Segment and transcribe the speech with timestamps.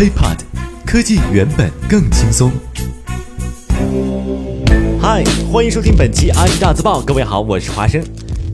[0.00, 0.38] HiPod，
[0.86, 2.50] 科技原本更轻松。
[4.98, 7.02] 嗨，欢迎收听本期 IT 大字报。
[7.02, 8.02] 各位好，我是华生。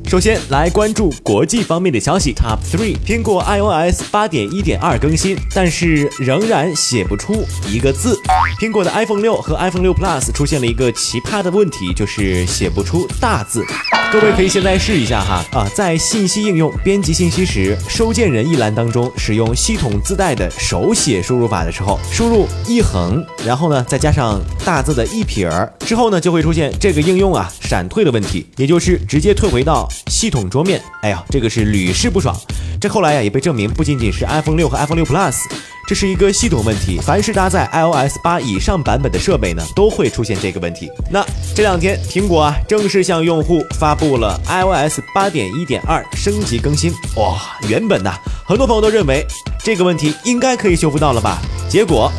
[0.08, 2.34] 首先来关注国际方面的消息。
[2.34, 8.18] Top three，苹果 iOS 八点一点二更新，但是仍然写不出一个字。
[8.60, 13.64] 苹果的 iPhone 六和 iPhone 六 Plus 出现了一个奇葩的问题，就是写不出大字。
[14.12, 30.80] 各位可以现在试一下哈啊，在信息应用编辑信息时，收件人一栏当中使用系统自带的手写输入法的时候，输入一横，然后呢再加上大字的一撇儿之后呢，就会出现这个应用啊闪退的问题，也就是直接退回到系统桌面。
[31.02, 32.34] 哎呀，这个是屡试不爽。
[32.80, 35.36] 这后来呀也被证明不仅仅是 iPhone 六和 iPhone 六 Plus。
[35.86, 40.90] 这是一个系统问题，凡是搭载 iOS 八以上版本的设备呢，都会出现这个问题。
[41.08, 46.92] 那这两天，苹果啊正式向用户发布了 iOS 八点一点二升级更新。
[47.14, 48.12] 哇，原本呢，
[48.44, 49.24] 很多朋友都认为
[49.62, 52.10] 这个问题应该可以修复到了吧，结果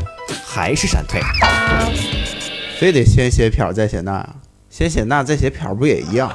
[0.46, 1.20] 还是闪退。
[2.80, 4.26] 非得先写撇再写捺，
[4.70, 6.32] 先写捺再写撇不也一样？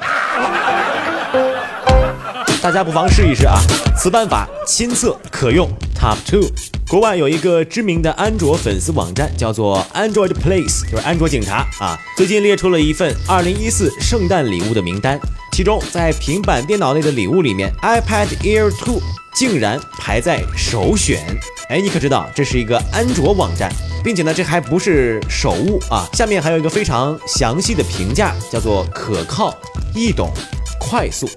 [2.61, 3.57] 大家不妨试一试啊，
[3.97, 5.67] 此办法亲测可用。
[5.99, 6.49] Top two，
[6.93, 11.99] 国外有一个知名的安卓粉丝网站叫做 Android Police，就是安卓警察啊。
[12.15, 15.19] 最近列出了一份2014圣诞礼物的名单，
[15.53, 19.01] 其中在平板电脑类的礼物里面，iPad Air 2
[19.33, 21.25] 竟然排在首选。
[21.67, 26.07] 哎，你可知道这是一个安卓网站，并且呢，这还不是首物啊。
[26.13, 29.51] 下面还有一个非常详细的评价，叫做可靠、
[29.95, 30.31] 易懂、
[30.79, 31.27] 快速。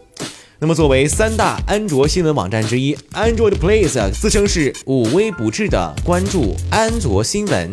[0.66, 7.70] 那么，作为三大安卓新闻网站之一，Android Place 自称是无微不至的关注安卓新闻。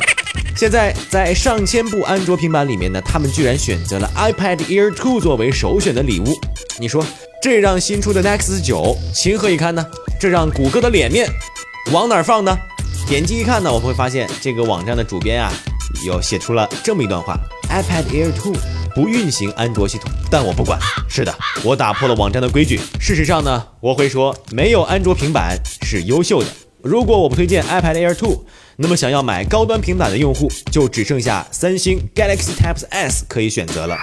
[0.56, 6.40] 现在，在上千部安卓平板里面呢，他们居然选择了 iPad Air 2作为首选的礼物。
[6.78, 7.04] 你说，
[7.42, 9.84] 这让新出的 Nexus 9情何以堪呢？
[10.20, 11.28] 这让谷歌的脸面
[11.92, 12.56] 往哪儿放呢？
[13.08, 15.52] 点击一看呢，我们会发现这个网站的主编啊，
[16.06, 17.40] 有写出了这么一段话
[17.72, 18.54] ：iPad Air 2。
[18.96, 20.80] 不运行安卓系统，但我不管。
[21.10, 21.34] 是的，
[21.64, 22.80] 我打破了网站的规矩。
[23.00, 26.48] 事实上呢，我会说没有安卓平板是优秀的。
[26.82, 28.42] 如果我不推荐 iPad Air 2，
[28.76, 33.98] 那么想要买高端平板的用户就只剩下三星 Galaxy Tab S 可以选择了。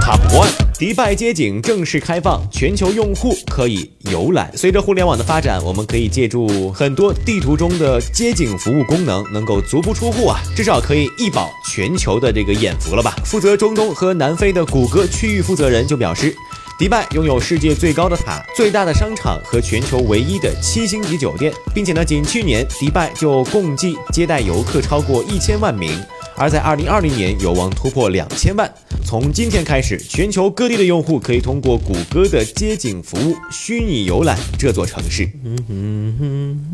[0.00, 0.61] Top One。
[0.82, 4.50] 迪拜街景正式开放，全球用户可以游览。
[4.56, 13.14] 随着互联网的发展，我们可以借助很多地图中的街景服务功能，能够足不出户啊，至少可以一饱全球的这个眼福了吧？
[13.24, 16.34] 负责中东和南非的谷歌区域负责人就表示，
[16.76, 25.92] 迪拜拥有世界最高的塔、最大的商场和全球唯一的七星级酒店，并且呢，仅去年迪拜就共计接待游客超过一千万名。
[26.36, 28.72] 而在二零二零年有望突破两千万。
[29.04, 35.28] 从今天开始，全球各地的用户可以通过谷歌的街景服务虚拟游览这座城市。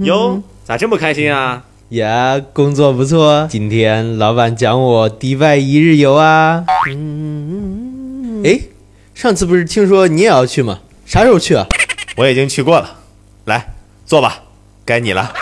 [0.00, 1.64] 哟，咋这么开心啊？
[1.90, 6.64] 呀，工作不错，今天老板讲我迪拜一日游啊。
[8.44, 8.60] 哎，
[9.14, 10.80] 上次不是听说你也要去吗？
[11.06, 11.66] 啥时候去啊？
[12.16, 12.98] 我已经去过了。
[13.46, 14.42] 来，坐吧，
[14.84, 15.32] 该你了。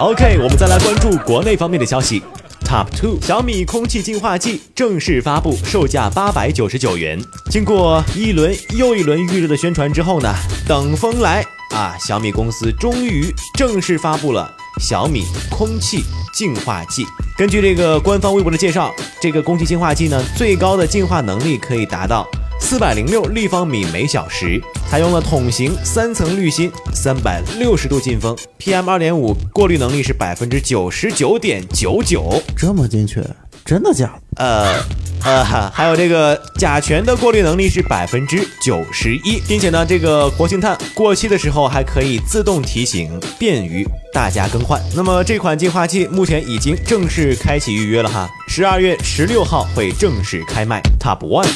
[0.00, 2.20] OK，我们再来关注国内方面的消息。
[2.64, 7.16] Top two，小米空气净化器正式发布，售价八百九十九元。
[7.48, 10.34] 经过一轮又一轮预热的宣传之后呢，
[10.66, 16.02] 等风来啊，小米公司终于正式发布了小米空气
[16.34, 17.06] 净化器。
[17.38, 22.28] 根据这个官方微博的介绍，这个空气净化器呢，最高的净化能力可以达到。
[22.60, 24.60] 四百零六立方米每小时，
[24.90, 33.22] 采用了桶型三层滤芯，三百六十度进风，PM 二点五过滤能力是百分之九十九点九九，这么精确，
[33.64, 34.44] 真的假的？
[34.44, 34.82] 呃
[35.22, 44.80] 呃，还有这个甲醛的过滤能力是百分之九十一，并且呢，这个活性炭过期的时候还可以自动提醒，便于大家更换。
[44.94, 50.82] 那么这款净化器目前已经正式开启预约了哈，十二月十六号会正式开卖。
[50.98, 51.48] Top One。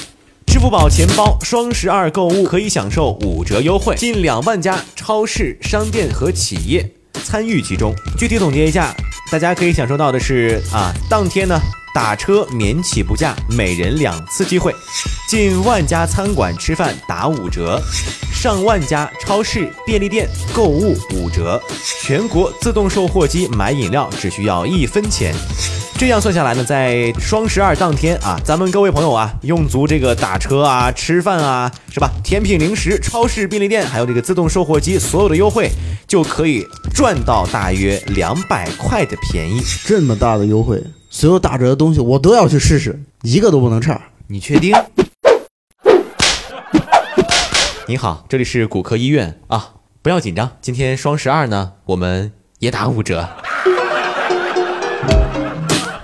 [0.58, 6.84] 支付宝钱包双十二购物可以享受五折优惠，近两万家超市、商店和企业
[7.22, 7.94] 参与其中。
[8.19, 8.93] 具体总结一下，
[9.31, 11.60] 大家可以享受到的是啊，当天呢
[11.94, 14.72] 打车免起步价，每人两次机会；
[15.28, 17.81] 近万家餐馆吃饭打五折，
[18.34, 21.62] 上万家超市、便利店购物五折，
[22.02, 25.32] 全国自动售货机买饮料只需要一分钱。
[25.98, 32.08] 这样算下来呢，在双十二当天啊，咱们各位朋友啊，用足这个打车啊、吃饭啊，是吧？
[32.22, 35.68] 甜品、零食、超市、便利店，还有这个自动售货机，所有的优惠
[36.06, 36.64] 就可以
[36.94, 39.60] 赚到大约两百块的便宜。
[39.84, 40.80] 这么大的优惠，
[41.10, 44.00] 所有打折的东西我都要去试试，一个都不能差。
[44.28, 44.72] 你确定？
[47.88, 49.72] 你好，这里是骨科医院啊。
[50.00, 52.30] 不要紧张，今天双十二呢，我们
[52.60, 53.28] 也打五折。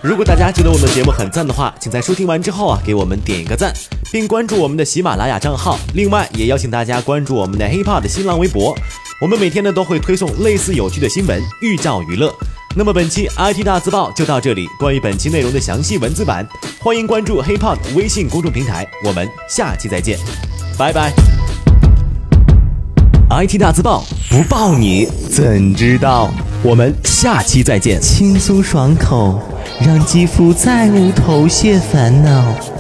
[0.05, 3.73] 如果大家觉得我们的节目很赞的话，请在收听完之后啊，给我们点一个赞，
[4.13, 5.79] 并关注我们的喜马拉雅账号。
[5.95, 8.77] 另外，也邀请大家关注我们的 HipHop 的新浪微博，
[9.19, 12.31] 我们每天呢都会推送类似有趣的新闻，寓教于乐。
[12.77, 16.47] 那么本期 IT 大字报就到这里，关于本期内容的详细文字版，
[16.81, 18.87] 欢迎关注 HipHop 微信公众平台。
[19.07, 20.19] 我们下期再见，
[20.77, 21.15] 拜拜。
[23.31, 26.31] IT 大字报不报你怎知道？
[26.63, 27.99] 我们下期再见。
[28.03, 29.41] 轻松爽口，
[29.81, 32.74] 让肌肤再无头屑烦恼。